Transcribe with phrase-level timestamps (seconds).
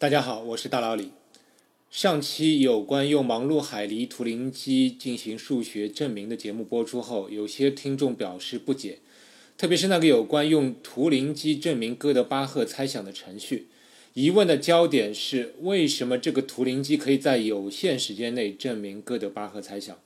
[0.00, 1.10] 大家好，我是大老李。
[1.90, 9.00] 上期有关用忙碌海狸图灵机进行数学证明的节目播出后，有些听众表示不解，
[9.58, 13.68] 特别是那个有关用图灵机证明哥德巴赫猜想的程序。
[14.14, 20.00] 疑问的焦点是：为什么这个图灵机可以在有限时间内证明哥德巴赫猜想？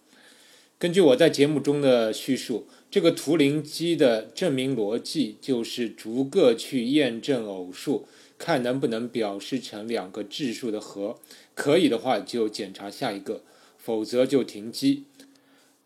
[0.77, 8.09] 根据我在节目中的叙述，这个图灵机的证明逻辑就是逐个去验证偶数，
[8.39, 11.19] 看能不能表示成两个质数的和，
[11.55, 13.43] 可以的话就检查下一个，
[13.79, 15.05] 否则就停机。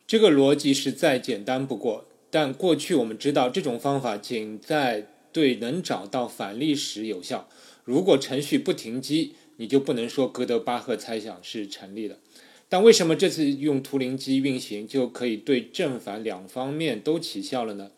[0.07, 7.49] 这个逻辑是再简单不过，但过去我们知道这种方法仅在对能找到反例时有效。
[7.85, 12.19] 如果程序不停机，你就不能说哥德巴赫猜想是成立的。
[12.71, 17.91] 但为什么这次用图灵机运行就可以对正反两方面都起效了呢？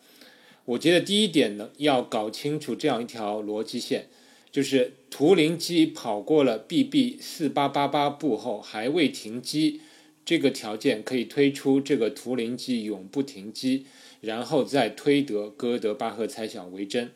[0.65, 4.07] 我觉得第一点呢，要搞清楚这样一条逻辑线，
[4.51, 9.79] 就是图灵机跑过了 BB 四八八八步后还未停机，
[10.25, 13.85] 这个条件可以推出这个图灵机永不停机，
[14.19, 17.11] 然后再推得哥德巴赫猜想为真。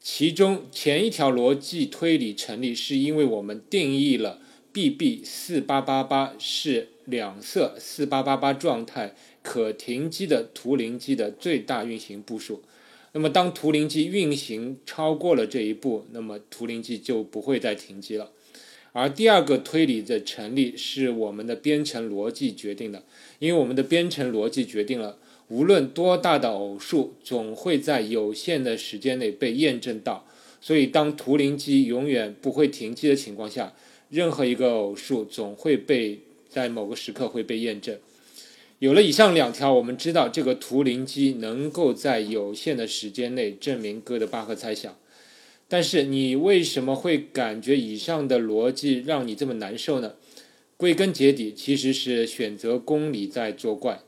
[0.00, 4.40] 其中前一条逻辑推理成立，是因为我们定义了
[4.72, 12.62] BB 四八八八是两色四八八八状态可停机的图灵机的最大运行步数。
[13.16, 18.30] 那么，当图灵机运行超过了这一步，那么图灵机就不会再停机了。
[18.92, 23.02] 而第二个推理的成立是我们的编程逻辑决定的，
[23.38, 25.16] 因为我们的编程逻辑决定了。
[25.48, 30.26] 无论多大的偶数，总会在有限的时间内被验证到。
[30.60, 33.72] 所以，当图灵机永远不会停机的情况下，
[34.10, 36.20] 任何一个偶数总会被
[36.50, 37.98] 在某个时刻会被验证。
[38.78, 44.94] 有了以上两条，我们知道这个图灵机能够在有限的时间内证明哥德巴赫猜想。
[45.66, 50.16] 但是，你为什么会感觉以上的逻辑让你这么难受呢？
[50.76, 54.02] 归根结底，其实是选择公理在作怪。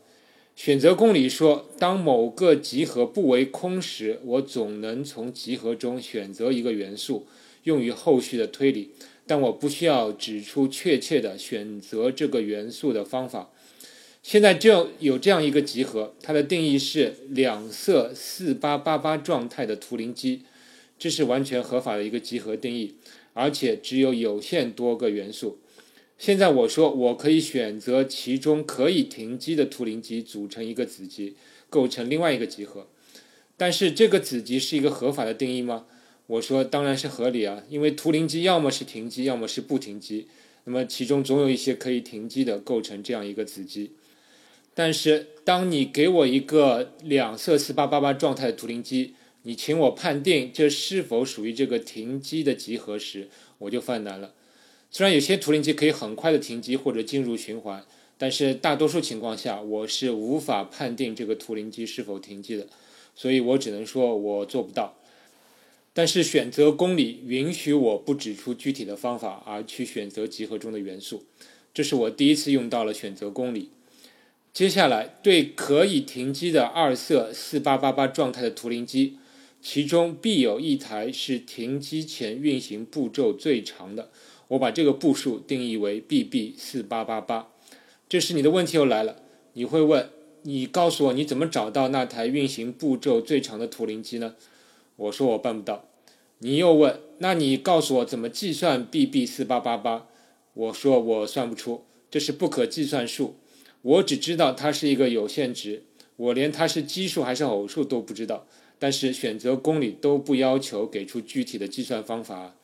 [0.54, 7.26] 选择公理说，当某个集合不为空时，我总能从集合中选择一个元素，
[7.62, 8.90] 用于后续的推理，
[9.26, 13.50] 但我不需要指出确切的选择这个元素的方法。
[14.22, 20.42] 现在就有这样一个集合，它的定义是两色四八八八状态的图灵机，
[20.98, 22.94] 这是完全合法的一个集合定义，
[23.32, 25.58] 而且只有有限多个元素。
[26.18, 31.36] 现在我说，我可以选择其中可以停机的图灵机组成一个子集，
[31.70, 32.88] 构成另外一个集合。
[33.56, 35.86] 但是这个子集是一个合法的定义吗？
[36.26, 40.26] 我说当然是合理啊，因为图灵机要么是停机，要么是不停机。
[40.64, 43.92] 那么其中总有一些可以停机的，构成这样一个子集。
[44.78, 49.12] 但是当你给我一个两色四八八八状态的图灵机，
[49.42, 53.28] 你请我判定这是否属于这个停机的集合时，
[53.58, 54.34] 我就犯难了。
[54.88, 57.84] 虽然有些图灵机可以很快的停机或者进入循环，
[58.16, 62.68] 但是大多数情况下我是无法判定这个图灵机是否停机的，
[63.16, 64.94] 所以我只能说我做不到。
[65.92, 71.24] 但是选择公理允许我不指出具体的方法，而去选择集合中的元素，
[71.74, 73.70] 这是我第一次用到了选择公理。
[74.58, 79.16] 接下来对可以停机的二色四八八八状态的图灵机，
[79.62, 84.10] 其中必有一台是停机前运行步骤最长的。
[84.48, 87.50] 我把这个步数定义为 BB 四八八八，
[88.08, 90.10] 这时你的问题又来了，你会问，
[90.42, 94.34] 你告诉我你怎么找到那台运行步骤最长的图灵机呢？
[94.96, 95.84] 我说我办不到。
[96.40, 100.08] 你又问，那你告诉我怎么计算 BB 四八八八？
[100.54, 103.36] 我说我算不出，这是不可计算数，
[103.88, 105.82] 我只知道它是一个有限值，
[106.16, 108.46] 我连它是奇数还是偶数都不知道。
[108.78, 112.54] 但是选择公理都不要求给出具体的计算方法。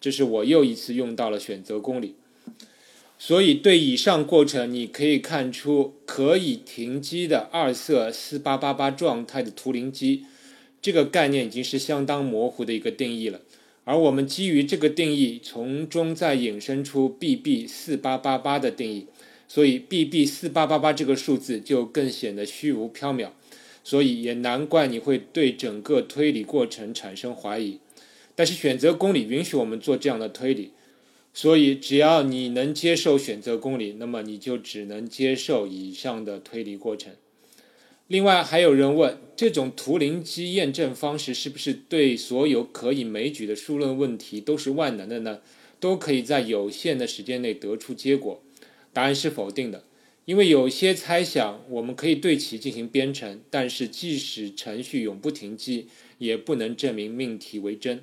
[0.00, 2.14] 这是我又一次用到了选择公理，
[3.18, 10.24] 所以对以上过程，你可以看出可以停机的二色四八八八状态的图灵机，
[10.80, 13.42] 这个概念已经是相当模糊的一个定义了。
[13.84, 19.06] 而我们基于这个定义，从中再引申出 BB 四八八八的定义，
[19.54, 23.28] 所以 BB 四八八八这个数字就更显得虚无缥缈，
[23.84, 27.78] 所以也难怪你会对整个推理过程产生怀疑。
[28.34, 30.70] 但是选择公理允许我们做这样的推理，
[31.34, 37.12] 所以只要你能接受选择公理，那么你就只能接受以上的推理过程。
[38.06, 45.40] 另外还有人问，这种图灵机验证方式是不是对所有可以枚举的数论问题都是万能的呢？
[45.78, 48.42] 都可以在有限的时间内得出结果？
[48.92, 49.84] 答案是否定的，
[50.24, 58.02] 因为有些猜想我们可以对其进行编程，但是即使程序永不停机，也不能证明命题为真。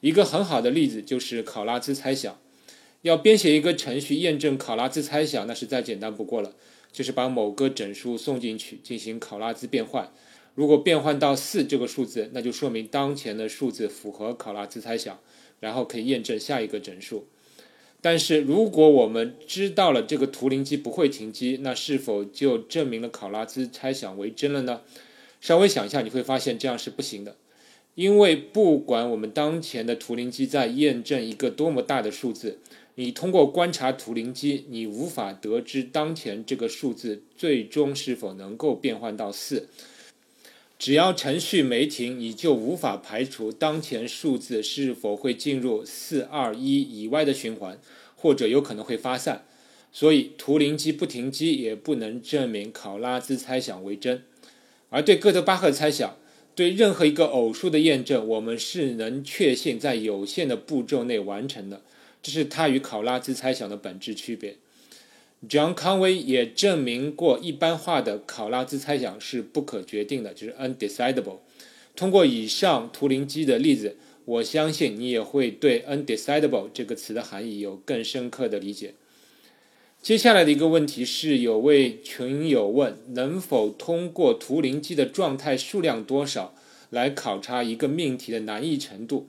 [0.00, 2.40] 一个很好的例子就是考拉兹猜想。
[3.02, 6.54] 要编写一个程序验证考拉兹猜想，那是再简单不过了，
[6.92, 10.12] 就是把某个整数送进去进行考拉兹变换。
[10.54, 15.18] 如果变换到四这个数字，那就说明当前的数字符合考拉兹猜想，
[15.60, 17.26] 然后可以验证下一个整数。
[18.02, 24.80] 但是如果我们知道了这个图灵机不会停机，那是否就证明了考拉兹猜想为真了呢？
[25.40, 27.36] 稍微想一下，你会发现这样是不行的，
[27.94, 32.58] 因为不管我们当前的图灵机在验证一个多么大的数字。
[32.96, 39.68] 你通过观察图灵机，你无法得知当前这个数字最终是否能够变换到四。
[40.80, 47.78] 只要程序没停，你就无法排除当前数字是否会进入四二一以外的循环，
[48.16, 49.44] 或者有可能会发散。
[49.92, 54.22] 所以图灵机不停机也不能证明考拉兹猜想为真。
[54.88, 56.16] 而对哥德巴赫猜想，
[56.54, 61.82] 对任何一个偶数的验证，我们是能确信在有限的步骤内完成的。
[62.22, 64.56] 这是它与考拉兹猜想的本质区别。
[65.48, 71.38] John Conway 也证明过一般化的考拉兹猜想是不可决定的，就是 undecidable。
[71.96, 73.96] 通过以上图灵机的例子，
[74.26, 78.94] 我相信你也会对 undecidable 这个词的含义有更深刻的理解。
[80.02, 86.54] 接下来的一个问题是，有位群友问：能否通过图灵机的状态数量多少
[86.90, 89.28] 来考察一个命题的难易程度？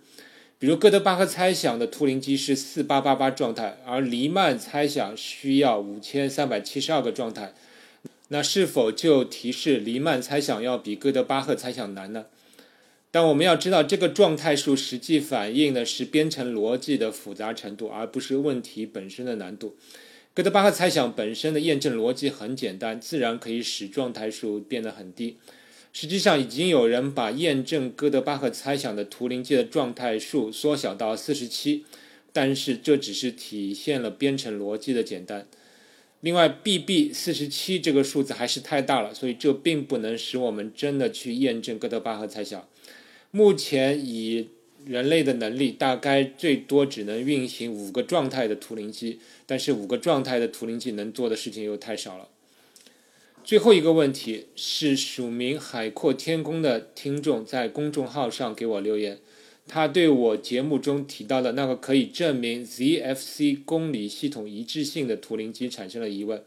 [0.61, 7.55] 比如哥德巴赫猜想的图灵机是四八八八状态，而黎曼猜想需要五千三百七十二个状态，
[8.27, 12.27] 那是否就提示黎曼猜想要比哥德巴赫猜想难呢？
[13.09, 19.75] 但我们要知道，这个状态数实际反映的是编程逻辑的复杂程度，而不是问题本身的难度。
[20.35, 25.37] 哥德巴赫猜想本身的验证逻辑很简单，自然可以使状态数变得很低。
[25.93, 31.83] 实际上，已经有人把验证哥德巴赫猜想的图灵机的状态数缩小到四十七，
[32.31, 35.45] 但是这只是体现了编程逻辑的简单。
[36.21, 42.67] 另外，BB 四十七这个数字还是太大了，所以这并不能使我们真的去验证哥德巴赫猜想。
[43.31, 44.49] 目前以
[44.85, 52.29] 人类的能力，大概最多只能运行五个状态的图灵机，但是五个状态的图灵机能做的事情又太少了。
[53.43, 59.17] 最后一个问题是署名“海阔天空”的听众在公众号上给我留言，
[59.67, 66.43] 他对我节目中提到的那个可以证明 ZFC 公理系统一致性的图灵机产生了疑问，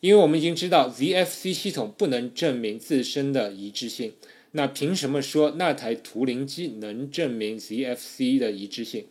[0.00, 4.12] 因为我们已经知道 ZFC 系统不能证明自身的一致性，
[4.52, 9.04] 那凭什么说那台图灵机能证明 ZFC 的一致性？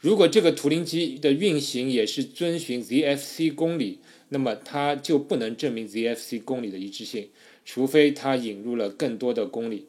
[0.00, 3.98] 如果这个图灵机的运行也是遵循 ZFC 公理？
[4.34, 7.28] 那么它就不能证明 ZFC 公理的一致性，
[7.64, 9.86] 除非它引入了更多的公理。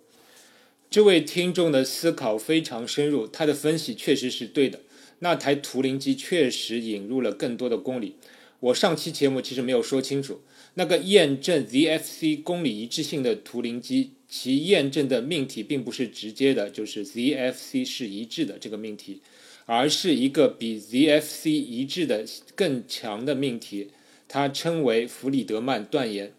[0.92, 4.82] 这位听众的思考非常深入，他的分析确实是对的。
[5.20, 8.18] 那台图灵机确实引入了更多的公理。
[8.60, 10.42] 我上期节目其实没有说清楚，
[10.76, 19.22] 那个验证 ZFC 公理一致性的图灵机，其验证的命题并不是直接的，就是 ZFC 是一致的这个命题，
[19.66, 23.90] 而是一个比 ZFC 一致的更强的命题。
[24.28, 26.34] 他称为弗里德曼断言。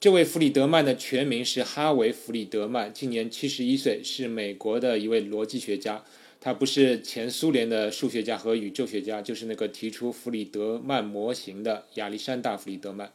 [0.00, 6.02] 这位弗里德曼的全名是哈维·弗里德曼，今年七十一岁，是美国的一位逻辑学家。
[6.40, 13.12] 他不是前苏联的数学家和宇宙学家，就是那个提出弗里德曼模型的亚历山大·弗里德曼。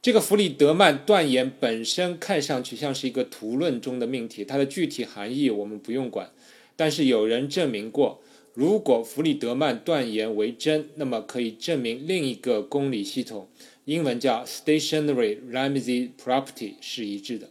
[0.00, 6.30] 这个弗里德曼断言本身看上去像是一个图论中的命题，它的具体含义我们不用管。
[6.76, 8.22] 但是有人证明过。
[8.58, 13.48] 如果弗里德曼断言为真，那么可以证明另一个公理系统，
[13.84, 17.50] 英文叫 stationary Ramsey property 是一致的。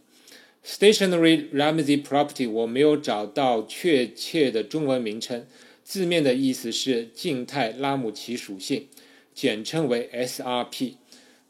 [0.62, 5.46] stationary Ramsey property 我没有找到确切的中文名称，
[5.82, 8.88] 字面的意思是静态拉姆齐属性，
[9.32, 10.96] 简称为 SRP。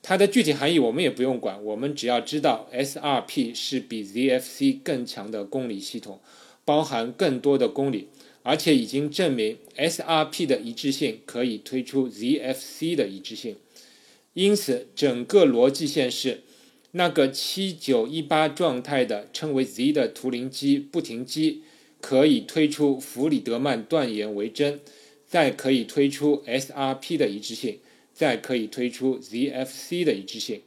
[0.00, 6.20] 它的具体含义我们也不用管，我们只要知道 SRP 是比 ZFC 更强的公理系统，
[6.64, 8.06] 包含更多的公理。
[8.48, 13.56] 而且已经证明 SRP 的一致性可以推出 ZFC 的一致性，
[14.32, 16.40] 因此整个逻辑线是
[16.92, 21.62] 那个七九一八状态的称为 Z 的图灵机不停机，
[22.00, 24.80] 可以推出弗里德曼断言为真，
[25.26, 27.80] 再可以推出 SRP 的一致性，
[28.14, 30.62] 再可以推出 ZFC 的一致性。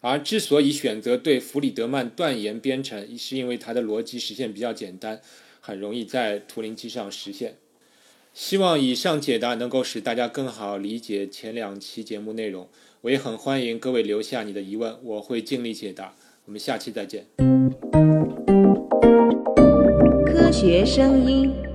[0.00, 5.20] 而之所以选择对弗里德曼断言编程，是因为它的逻辑实现比较简单。
[5.66, 7.56] 很容易在图灵机上实现。
[8.32, 12.68] 希望以上解答能够使大家更好理解前两期节目内容。
[13.00, 16.14] 我也很欢迎各位留下你的疑问，我会尽力解答。
[16.44, 17.26] 我们下期再见。
[20.24, 21.65] 科学声音。